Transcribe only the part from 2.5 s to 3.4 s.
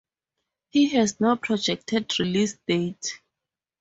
date.